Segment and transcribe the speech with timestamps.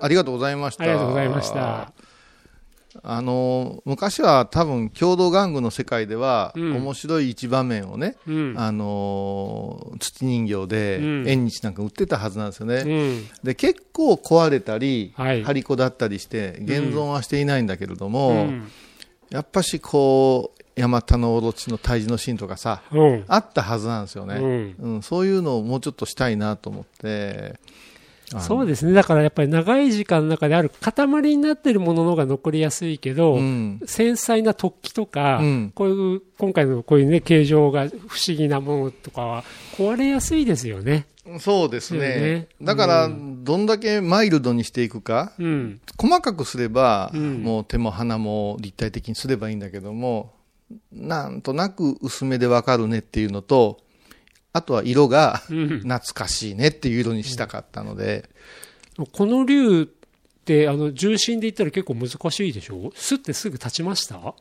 [0.00, 0.84] ありがとうございました。
[0.84, 1.92] ありがとうございました。
[3.02, 8.54] あの、昔は多分、郷土玩具の世界では、うん面白い一場面をね、うん。
[8.56, 12.76] あの、土人形でうん縁日なんか売ってたはずなんですよね。
[12.86, 13.28] うん。
[13.42, 18.68] で、結構壊れたり、はい張り子だったりして、現存はしていないんだけれども、うん。
[19.30, 23.24] やっぱしこう、ヤマタノオロチの退治のシーンとかさ、うん。
[23.28, 24.36] あったはずなんですよね。
[24.36, 27.58] うんうん、そういうのをもうちょっとしたいなと思って、
[28.40, 28.92] そうですね。
[28.92, 37.92] だからやっぱり長い時間の中である塊になってるものの方が残りやすいけど、うん、繊細な突起とか、うんこういう、今回のこういうね、形状が不
[38.26, 39.44] 思議なものとかは
[39.76, 41.06] 壊れやすいですよね。
[41.40, 41.98] そうですね。
[42.00, 45.80] ねだから、うどんだけマイルドにしていくか、うん。
[45.98, 50.32] 細かくすれば、うんもう手も鼻も立体的にすればいいんだけども、
[50.92, 53.78] なんとなく薄めでわかるねっていうのと、
[54.52, 55.68] あとは色がうん。
[55.80, 58.28] 懐かしいねっていう色にしたかったので、
[59.12, 59.86] この竜っ
[60.44, 62.90] て、あの、重心で言ったら結構難しいでしょ？
[62.94, 64.34] スってすぐ立ちました？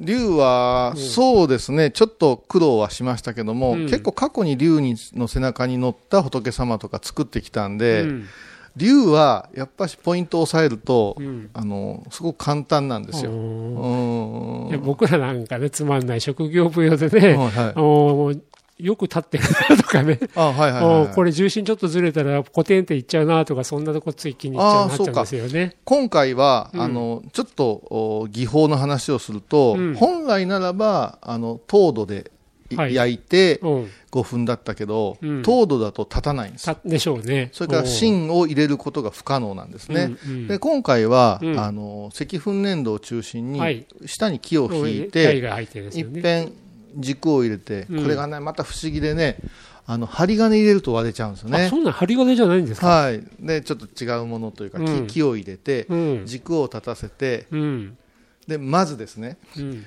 [0.00, 3.82] 竜は、そうですね、ちょっと苦労はしましたけども、うん。
[3.86, 8.26] 結構過去に竜にの背中に乗った仏様とか作ってきたんで、うん。
[8.76, 11.50] 竜はやっぱしポイントを押さえると、うん。
[11.52, 13.32] あの、すごく簡単なんですよ。
[14.84, 18.40] 僕らなんかね、つまんない職業舞踊でね、はい
[18.78, 21.06] よく立ってるなとかね、あ、はいはい、おはい。
[21.08, 25.76] ーこれ重心ちょっとずれたらコテンっていっちゃうなとか、そんなとこつい気にいっちゃうなっちゃうんですよね。
[25.84, 26.80] 今回は、うん。
[26.80, 29.94] あの、ちょっとお技法の話をすると、うん。
[29.94, 32.30] 本来ならば、あの、糖度で
[32.70, 32.94] いはい。
[32.94, 33.90] 焼いてうん。
[34.10, 35.42] 5分だったけど、うん。
[35.42, 37.50] 糖度だと立たないんですでしょうね。
[37.52, 40.16] それから芯を入れることが不可能なんですね。
[40.26, 40.48] うんうん。
[40.48, 41.58] で、今回は、うん。
[41.58, 43.86] あの、赤粉粘土を中心に、はい。
[44.06, 45.88] 下に木を引い台て、が入ってるん
[46.98, 49.38] 軸を入れて、うんこれがね、また不思議でね、
[49.86, 51.76] あの、針金入れると割れちゃうんですよあ、ねそ。
[51.76, 52.86] んなん針金じゃないんですか？
[52.86, 53.22] はい。
[53.40, 56.26] で、ちょっと違うものというか、木うん木を入れて、うん。
[56.26, 57.98] 軸を立たせて、うん。
[58.46, 59.86] で、まずですね、うん。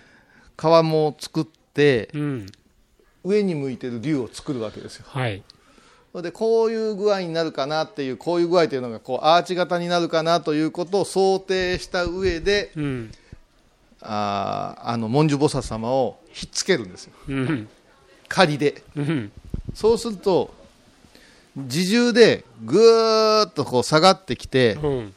[0.58, 2.46] 皮も作って、うん。
[3.24, 5.06] 上に向いてる竜を作るわけですよ。
[5.08, 5.44] はい。
[6.12, 13.12] それで、こういう具合になるかなっていう、こういう具合というのが、こう、アーチ型になるかなということを想定した上で、うん。
[14.02, 17.14] あーあの、文殊菩薩様をひっつけるんですよ。
[17.28, 17.70] うん。
[18.28, 18.84] 仮で。
[18.96, 19.32] うん。
[19.74, 20.54] そうすると、
[21.56, 25.14] 自重でぐーっとこう下がってきて、うん。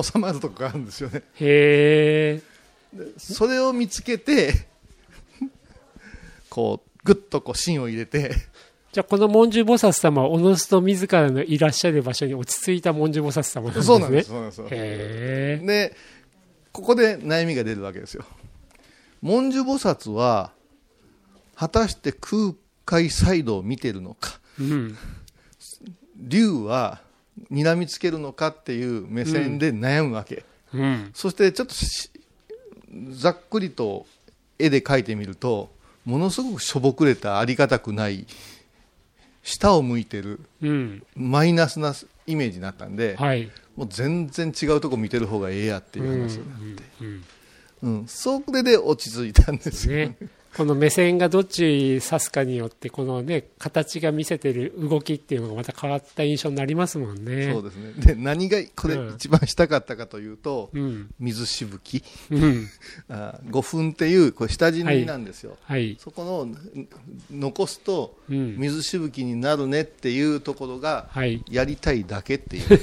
[0.00, 1.22] 収まるとこがあるんですよね。
[1.40, 2.42] へえ。
[3.16, 4.66] それを見つけて、
[6.50, 8.34] こう、ぐっとこう芯を入れて、
[8.92, 13.84] じゃあ、この文殊菩薩様は、おのずと自らのいらっしゃる場所に落ち着いた文殊菩薩様なんですね。
[13.86, 14.66] そうなんです、そうなんですよ。
[14.66, 15.96] へえ。
[16.72, 18.24] で、ここで悩みが出るわけですよ。
[19.22, 20.52] 文殊菩薩は、
[21.54, 24.96] 果たして空海サイドを見てるのか、うん。
[26.16, 27.00] 竜は
[27.50, 30.44] 睨みつけるのかっていう目線で悩むわけ。
[30.74, 31.10] うん。
[31.14, 32.10] そしてちょっとし
[33.10, 34.06] ざっくりと
[34.58, 35.70] 絵で描いてみると、
[36.04, 38.26] ものすごくしょぼくれたありがたくない、
[39.42, 41.02] 下を向いてるうん。
[41.14, 41.94] マイナスな
[42.26, 43.50] イメージになったんで、はい。
[43.76, 47.24] もう全然違うとこ見てる方がええやっていう話になって、うん。
[47.82, 49.96] うんそれで落ち着いたんですよ。
[49.96, 50.16] ね。
[50.56, 57.50] この目線がどっち指すかによって、このね、形が見せてる動きっていうのがまた変わった印象になりますもんね。
[57.52, 57.92] そうですね。
[57.96, 61.10] で、何がこれうん一番したかったかというと、うん。
[61.18, 62.68] 水しぶき、うん。
[63.08, 65.56] あ5分っていうこれ下地塗りなんですよ。
[65.62, 65.96] はい。
[65.98, 66.54] そこのん
[67.30, 68.58] 残すとうん。
[68.58, 71.42] 水しぶきになるねっていうところがはい。
[71.50, 72.64] やりたいだけっていう、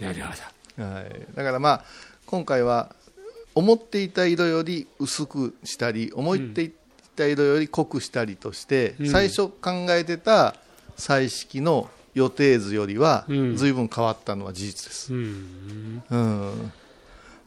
[0.00, 0.28] なるほ
[0.76, 0.84] ど。
[0.84, 1.84] はい、だからまあ
[2.26, 2.94] 今回は
[3.54, 6.72] 思っていた色より薄くしたり思ってい
[7.16, 9.08] た色より濃くしたりとして、うん。
[9.08, 10.56] 最初考えてた
[10.96, 13.56] 彩色の予定図よりはうん。
[13.56, 16.02] 随分変わったのは事実です、うん。
[16.10, 16.72] うん。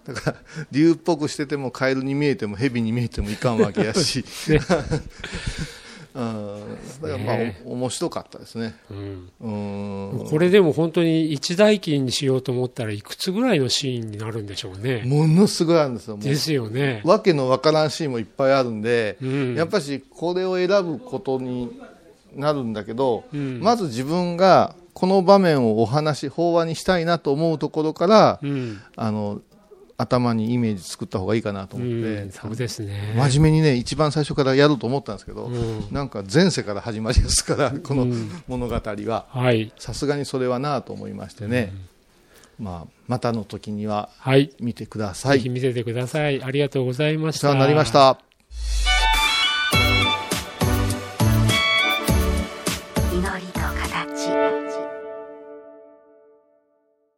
[0.05, 0.37] だから
[0.71, 4.59] 竜っぽくしててもカエルに見えても蛇に見えてもいかんわけやし、ね
[6.17, 8.75] うん、だからまあ、ねお面白かったですね。
[8.89, 9.29] うん。
[9.39, 15.03] うんこれでも本当に一代記にしようと思ったらいくつぐらいのシーンになるんでしょうね。
[15.05, 16.17] ものすごいあるんですよ。
[16.17, 17.01] ですよね。
[17.05, 21.79] わけのわからんシーンもいっぱいあるんで、うんやっぱしこれを選ぶことに
[22.35, 28.81] なるんだけど、うんまず自分がこの場面をお話、法話にしたいなと思うところから、うん。
[28.95, 29.41] あの、
[29.97, 32.31] 頭にイメージ作った方がいいかなとう思って、ん。
[32.31, 33.13] そうですね。
[33.17, 39.25] 真面目にね、一番最初からやろうと思ったんですけど、うんなんか前世から始まりですから、このうん物語は。
[39.29, 39.73] はい。
[39.79, 41.73] さすがにそれはなと思いましてね、
[42.59, 44.51] まあ、またの時にははい。
[44.59, 45.37] 見てください。
[45.39, 46.43] ぜひ見せてください。
[46.43, 47.49] ありがとうございました。
[47.49, 47.91] お世話になりまし。
[47.91, 48.26] た。